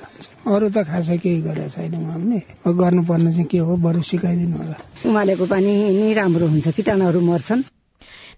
[0.48, 2.40] अरू त खासै केही गरेको छैन उहाँले
[2.80, 3.76] गर्नुपर्ने चाहिँ के हो?
[3.76, 7.62] बरु सिकाइदिनु होला। उमालेको पानी नै राम्रो हुन्छ किटाणुहरू मर्छन्।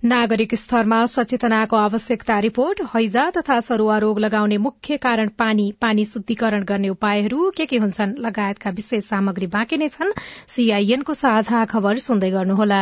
[0.03, 6.63] नागरिक स्तरमा सचेतनाको आवश्यकता रिपोर्ट हैजा तथा सरुवा रोग लगाउने मुख्य कारण पानी पानी शुद्धिकरण
[6.63, 8.15] गर्ने उपायहरू के के हुन्छन्?
[8.17, 10.13] लगायतका विशेष सामग्री बाँकी नै छन्।
[10.47, 12.81] सीआईएनको साझा खबर सुन्दै गर्नुहोला।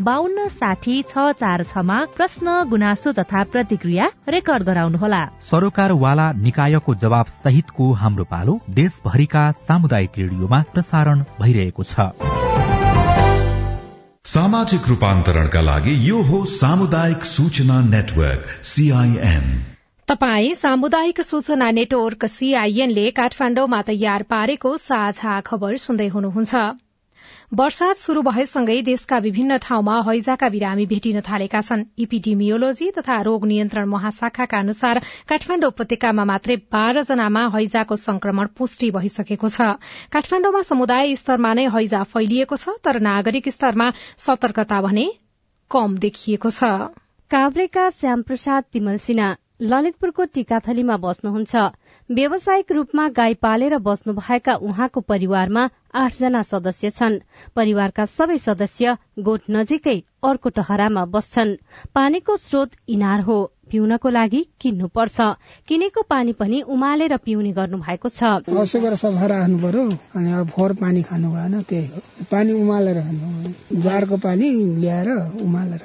[0.00, 7.92] बान्न साठी छ चार छमा प्रश्न गुनासो तथा प्रतिक्रिया रेकर्ड गराउनुहोला। सरोकारवाला निकायको जवाब सहितको
[7.92, 12.12] हाम्रो पालो देशभरिका सामुदायिक रेडियोमा प्रसारण भइरहेको छ।
[14.26, 19.44] सामाजिक रूपान्तरणका लागि यो हो सामुदायिक सूचना नेटवर्क सीआईएन
[20.08, 26.54] तपाई सामुदायिक सूचना नेटवर्क सीआईएनले काठमाण्डुमा तयार पारेको साझा खबर सुन्दै हुनुहुन्छ।
[27.52, 33.86] वर्षात शुरू भएसँगै देशका विभिन्न ठाउँमा हैजाका बिरामी भेटिन थालेका छन्। इपिडिमियोलोजी तथा रोग नियन्त्रण
[33.88, 39.78] महाशाखाका अनुसार काठमाण्डु उपत्यकामा मात्रै बाह्र जनामा हैजाको संक्रमण पुष्टि भइसकेको छ।
[40.10, 45.06] काठमाण्डुमा समुदाय स्तरमा नै हैजा फैलिएको छ तर नागरिक स्तरमा सतर्कता भने
[45.70, 46.74] कम देखिएको छ।
[47.30, 51.54] काभ्रेका श्यामप्रसाद तिमल सिन्हा ललितपुरको टीकाथलीमा बस्नुहुन्छ।
[52.10, 55.62] व्यावसायिक रूपमा गाई पालेर बस्नुभएका उहाँको परिवारमा
[55.94, 57.18] आठजना सदस्य छन्।
[57.56, 61.56] परिवारका सबै सदस्य गोठ नजिकै अर्को टहरामा बस्छन्।
[61.94, 65.18] पानीको स्रोत इनार हो। पिउनको लागि किन्नुपर्छ
[65.68, 68.22] किनेको पानी पनि उमालेर पिउने गर्नु भएको छ
[70.76, 71.98] पानी खानु भएन त्यही हो।
[72.30, 72.98] पानी उमालेर
[73.82, 74.46] जारको पानी
[74.78, 75.08] ल्याएर
[75.42, 75.82] उमालेर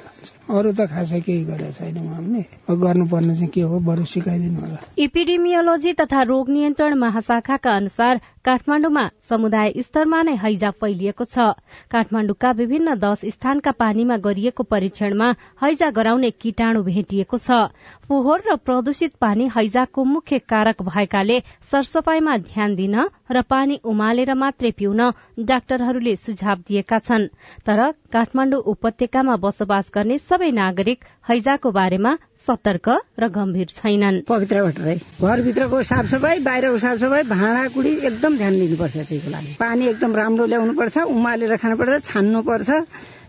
[0.50, 2.42] अरू त खासै केही गरेको छैन उहाँले
[2.82, 3.78] गर्नुपर्ने चाहिँ के हो?
[3.78, 11.24] बरु सिकाइदिनु होला। इपिडेमियोलोजी तथा रोग नियन्त्रण महाशाखाका अनुसार काठमाण्डुमा समुदाय स्तरमा नै हैजा फैलिएको
[11.24, 11.54] छ।
[11.90, 15.28] काठमाण्डुका विभिन्न दश स्थानका पानीमा गरिएको परीक्षणमा
[15.62, 17.70] हैजा गराउने कीटाणु भेटिएको छ।
[18.08, 21.38] फोहोर र प्रदूषित पानी हैजाको मुख्य कारक भएकाले
[21.70, 22.96] सरसफाईमा ध्यान दिन
[23.30, 25.00] र पानी उमालेर मात्रै पिउन
[25.38, 27.30] डाक्टरहरूले सुझाव दिएका छन्।
[27.62, 27.80] तर
[28.12, 32.10] काठमाण्डु उपत्यकामा बसोबास गर्ने सबै नागरिक हैजाको बारेमा
[32.46, 32.88] सतर्क
[33.20, 39.30] र गम्भीर छैनन्। पवित्र भट्टराई घरभित्रको साफसफाई बाहिरको साफसफाई भाँडा कुडी एकदम ध्यान दिनुपर्छ त्यसको
[39.30, 42.70] लागि। पानी एकदम राम्रो ल्याउनुपर्छ उमालेर खानुपर्छ छान्नुपर्छ।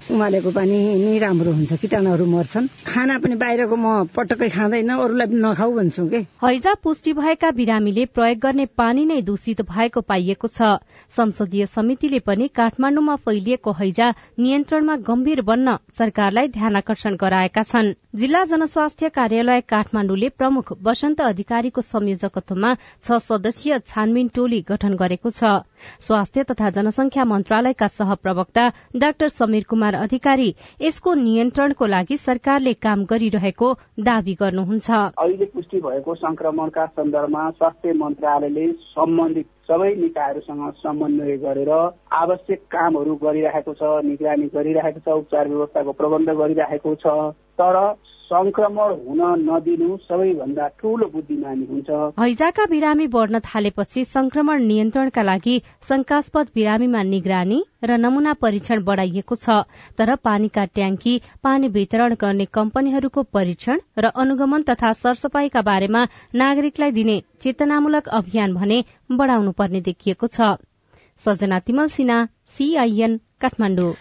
[0.04, 5.40] उमालेको पानी नै राम्रो हुन्छ किटाणुहरू मर्छन्। खाना पनि बाहिरको म पटक्कै खाँदैन अरूलाई पनि
[5.40, 6.20] नखाऊ भन्छु के?
[6.44, 12.48] हैजा पुष्टि भएका बिरामीले प्रयोग गर्ने पानी नै दूषित भएको पाइएको छ। संसदीय समितिले पनि
[12.52, 14.08] काठमाण्डुमा फैलिएको हैजा
[14.40, 21.82] नियन्त्रणमा गम्भीर बन्न सरकारलाई ध्यान आकर्षण गराएका छन्। जिल्ला जनस्वास्थ्य कार्यालय काठमाण्डुले प्रमुख वसन्त अधिकारीको
[21.84, 25.44] संयोजकत्वमा छ सदस्यीय छानबिन टोली गठन गरेको छ।
[26.00, 30.50] स्वास्थ्य तथा जनसंख्या मन्त्रालयका सहप्रवक्ता डाक्टर समीर कुमार अधिकारी
[30.82, 38.72] यसको नियन्त्रणको लागि सरकारले काम गरिरहेको दावी गर्नुहुन्छ। अहिले पुष्टि भएको संक्रमणका सन्दर्भमा स्वास्थ्य मन्त्रालयले
[38.94, 41.72] सम्बन्धित सबै निकायहरूसँग समन्वय गरेर
[42.14, 47.06] आवश्यक कामहरू गरिरहेको छ निगरानी गरिरहेको छ उपचार व्यवस्थाको प्रबन्ध गरिरहेको छ।
[47.60, 47.76] तर
[48.24, 55.56] संक्रमण हुन नदिनु सबैभन्दा ठूलो बुद्धिमानी हुन्छ। हैजाका बिरामी बढ़न थालेपछि संक्रमण नियन्त्रणका लागि
[55.90, 59.58] शंकास्पद बिरामीमा निगरानी र नमूना परीक्षण बढ़ाइएको छ।
[59.98, 67.20] तर पानीका ट्याङ्की पानी वितरण गर्ने कम्पनीहरूको परीक्षण र अनुगमन तथा सरसफाईका बारेमा नागरिकलाई दिने
[67.42, 70.56] चेतनामूलक अभियान भने बढ़ाउनु पर्ने देखिएको छ।
[71.22, 71.88] सजना तिमल
[72.56, 73.94] सीआईएन काठमाडौँ।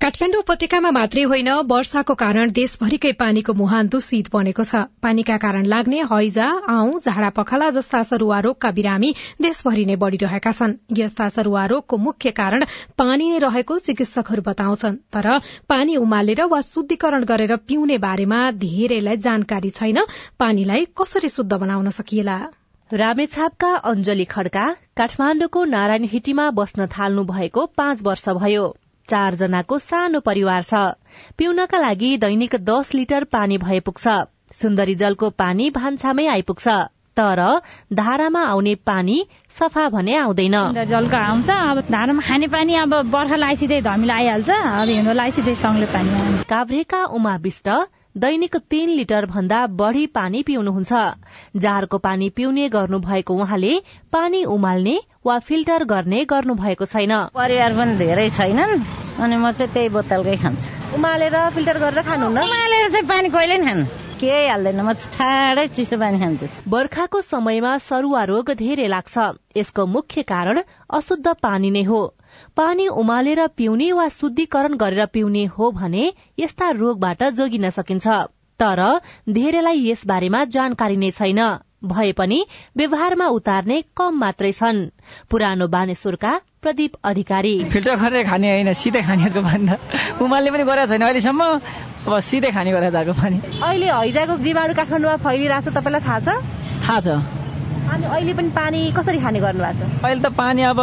[0.00, 6.00] काठमाण्डु उपत्यकामा मात्रै होइन वर्षाको कारण देशभरिकै पानीको मुहान दूषित बनेको छ। पानीका कारण लाग्ने
[6.12, 11.96] हैजा आउँ झाडा पखाला जस्ता सरूवा रोगका बिरामी देशभरि नै बढ़िरहेका छन्। यस्ता सरूवा रोगको
[12.06, 12.66] मुख्य कारण
[12.98, 15.30] पानी नै रहेको चिकित्सकहरू बताउँछन्। तर
[15.68, 20.04] पानी उमालेर वा शुद्धिकरण गरेर पिउने बारेमा धेरैलाई जानकारी छैन।
[20.38, 22.38] पानीलाई कसरी शुद्ध बनाउन सकिएला?
[22.90, 28.64] रामेछापका अञ्जली खड्का काठमाण्डुको नारायण हिटीमा बस्न थाल्नु भएको पाँच वर्ष भयो।
[29.08, 30.74] चारजनाको सानो परिवार छ।
[31.38, 34.08] पिउनका लागि दैनिक दस लिटर पानी भए पुग्छ।
[34.54, 36.68] सुन्दरी जलको पानी भान्सामै आइपुग्छ।
[37.16, 37.40] तर
[37.92, 39.16] धारामा आउने पानी
[39.56, 40.56] सफा भने आउँदैन।
[40.88, 45.86] जलको आउँछ। अब धारामा खाने पानी अब बर्खा लाइसिँदै धमिलो आइहाल्छ। अब हिउँदो लाइसिँदै सङ्ले
[45.92, 47.68] पानी काभ्रेका उमा विष्ट
[48.16, 50.92] दैनिक तीन लिटर भन्दा बढ़ी पानी पिउनुहुन्छ।
[51.56, 53.72] जारको पानी पिउने गर्नु भएको उहाँले
[54.12, 58.72] पानी उमाल्ने वा फिल्टर गर्ने गर्नु भएको छैन। परिवार पनि धेरै छैनन्
[59.22, 62.42] अनि म चाहिँ त्यही बोतलकै खान्छु। उमालेर फिल्टर गरेर खानुहुन्न?
[62.42, 63.84] उमालेर चाहिँ पानी कहिले नि खानु?
[64.18, 69.14] केही हाल्दैन म ठाडै चिसो पानी खान्छु। बर्खाको समयमा सरुवा रोग धेरै लाग्छ।
[69.56, 72.02] यसको मुख्य कारण अशुद्ध पानी नै हो।
[72.58, 76.04] पानी उमालेर पिउने वा शुद्धिकरण गरेर पिउने हो भने
[76.38, 78.06] यस्ता रोगबाट जोगिन सकिन्छ।
[78.60, 78.80] तर
[79.30, 81.40] धेरैलाई यस बारेमा जानकारी नै छैन।
[81.84, 82.38] भए पनि
[82.76, 84.78] व्यवहारमा उतार्ने कम मात्रै छन्।
[85.30, 89.74] पुरानो बानेश्वरका प्रदीप अधिकारी। फिल्टर गरेर खाने होइन सिधै खानेहरूको भन्दा।
[90.22, 91.42] उमाल्ने पनि गरेको छैन अहिलेसम्म।
[92.06, 96.28] अब सिधै खाने गरेर जाएको पानी। अहिले हैजाको जीवाणु काठमाडौँमा फैलिरहेको छ तपाईँलाई थाहा छ?
[96.86, 97.41] थाहा छ।
[97.92, 100.04] अनि अहिले पनि पानी कसरी खाने गर्नु भएको छ?
[100.04, 100.80] अहिले त पानी अब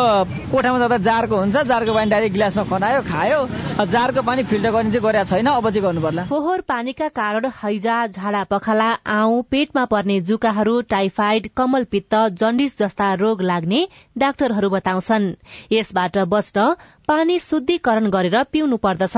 [0.52, 3.40] कोठामा जाँदा जारको हुन्छ जारको पानी डाइरेक्ट गिलासमा खनायो खायो।
[3.90, 7.98] जारको पानी फिल्टर गर्ने चाहिँ गरेको छैन अब चाहिँ गर्नु पर्ला। फोहोर पानीका कारण हैजा
[8.08, 13.82] झाडा पखाला आउ पेटमा पर्ने जुकाहरू टाइफाइड कमल पित्त जन्डिस जस्ता रोग लाग्ने
[14.18, 15.34] डाक्टरहरू बताउँछन्।
[15.72, 16.74] यसबाट बच्न
[17.10, 19.18] पानी शुद्धिकरण गरेर पिउनु पर्दछ।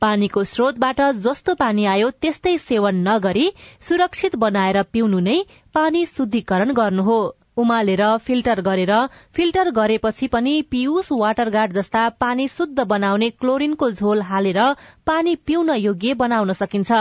[0.00, 3.46] पानीको स्रोतबाट जस्तो पानी आयो त्यस्तै सेवन नगरी
[3.82, 5.38] सुरक्षित बनाएर पिउनु नै
[5.74, 7.16] पानी शुद्धिकरण गर्नु हो।
[7.56, 8.90] उमालेर फिल्टर गरेर
[9.34, 14.58] फिल्टर गरेपछि पनि पियुस वाटर गार्ड जस्ता पानी शुद्ध बनाउने क्लोरिनको झोल हालेर
[15.06, 16.92] पानी पिउन योग्य बनाउन सकिन्छ।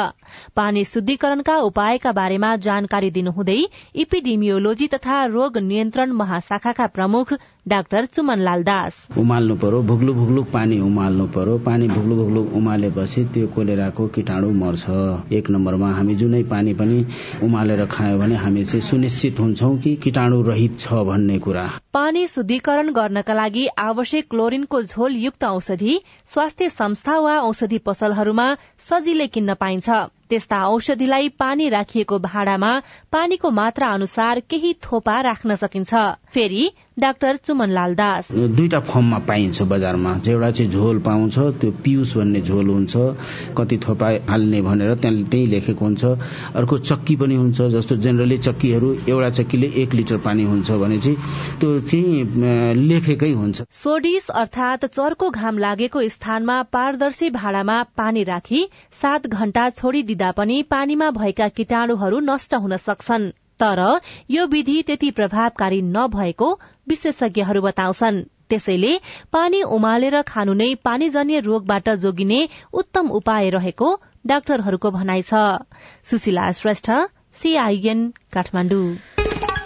[0.56, 3.58] पानी शुद्धिकरणका उपायका बारेमा जानकारी दिनुहुँदै
[3.96, 7.34] इपिडिमियोलोजी तथा रोग नियन्त्रण महाशाखाका प्रमुख
[7.68, 13.48] डाक्टर चुमनलाल दास। उमाल्नु पर्यो भुग्लु भुग्लु पानी उमाल्नु पर्यो। पानी भुग्लु भुग्लु उमालेपछि त्यो
[13.48, 14.84] कोलेराको किटाणु मर्छ।
[15.32, 16.98] एक नम्बरमा हामी जुनै पानी पनि
[17.44, 22.92] उमालेर खायो भने हामी चाहिँ सुनिश्चित हुन्छौ कि किटाणु रहित छ भन्ने कुरा। पानी शुद्धिकरण
[22.92, 26.00] गर्नका लागि आवश्यक क्लोरिनको झोल युक्त औषधि
[26.34, 28.54] स्वास्थ्य संस्था वा औषधि पसलहरूमा
[28.90, 29.90] सजिलै किन्न पाइन्छ।
[30.30, 32.72] त्यस्ता औषधिलाई पानी राखिएको भाँडामा
[33.12, 35.94] पानीको मात्रा अनुसार केही थोपा राख्न सकिन्छ।
[36.34, 42.42] फेरि डाक्टर चुमनलाल दास। दुईटा फर्ममा पाइन्छ बजारमा। एउटा चाहिँ झोल पाउँछ त्यो पियुस भन्ने
[42.42, 42.94] झोल हुन्छ
[43.58, 46.04] कति थोपा हाल्ने भनेर त्यहाँ त्यही लेखेको हुन्छ।
[46.56, 51.18] अर्को चक्की पनि हुन्छ जस्तो जेनरली चक्कीहरू एउटा चक्कीले एक लिटर पानी हुन्छ भने चाहिँ
[51.60, 58.68] त्यो चाहिँ लेखेकै हुन्छ। सोडिस अर्थात चर्को घाम लागेको स्थानमा पारदर्शी भाँडामा पानी राखी
[59.02, 63.80] सात घण्टा छोडिदिँदा पनि पानीमा भएका कीटाणुहरू नष्ट हुन सक्छन्। तर
[64.32, 66.48] यो विधि त्यति प्रभावकारी नभएको
[66.88, 68.94] विशेषज्ञहरू बताउँछन्। त्यसैले
[69.32, 72.40] पानी उमालेर खानु नै पानीजन्य रोगबाट जोगिने
[72.74, 73.88] उत्तम उपाय रहेको
[74.28, 75.34] डाक्टरहरूको भनाइ छ।
[76.04, 76.88] सुशीला श्रेष्ठ
[77.42, 78.00] सीआईएन
[78.34, 78.88] काठमाडौँ।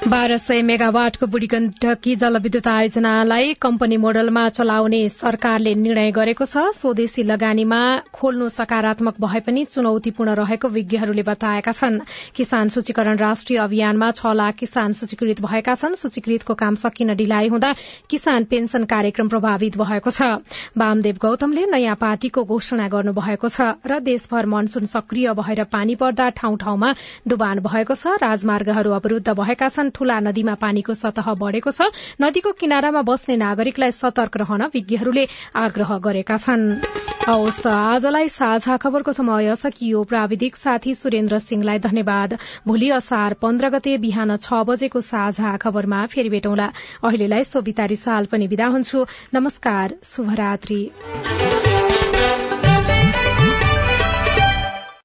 [0.08, 7.24] बाह्र सय मेगावाटको बुढी गण्डकी जलविद्युत आयोजनालाई कम्पनी मोडलमा चलाउने सरकारले निर्णय गरेको छ। स्वदेशी
[7.24, 7.80] लगानीमा
[8.16, 12.00] खोल्नु सकारात्मक भए पनि चुनौतीपूर्ण रहेको विज्ञहरूले बताएका छन्।
[12.36, 17.74] किसान सूचीकरण राष्ट्रिय अभियानमा छ लाख किसान सूचीकृत भएका छन्। सूचीकृतको काम सकिन ढिलाइ हुँदा
[18.08, 20.40] किसान पेन्सन कार्यक्रम प्रभावित भएको छ।
[20.78, 26.58] वामदेव गौतमले नयाँ पार्टीको घोषणा गर्नुभएको छ र देशभर मनसून सक्रिय भएर पानी पर्दा ठाउँ
[26.64, 26.96] ठाउँमा
[27.28, 31.90] डुबान भएको छ। राजमार्गहरू अवरूद्ध भएका छन्। ठूला नदीमा पानीको सतह बढ़ेको छ।
[32.22, 36.66] नदीको किनारामा बस्ने नागरिकलाई सतर्क रहन विज्ञहरूले आग्रह गरेका छन्।
[37.28, 43.70] हवस् त आजलाई साझा खबरको समय सकियो प्राविधिक साथी सुरेन्द्र सिंहलाई धन्यवाद। भोलि असार पन्ध्र
[43.70, 46.72] गते बिहान छ बजेको साझा खबरमा फेरि भेटौँला।
[47.04, 50.82] अहिलेलाई सोभितारी साल पनि विदा हुन्छु। नमस्कार शुभरात्री।